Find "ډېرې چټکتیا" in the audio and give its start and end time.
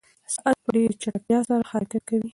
0.75-1.39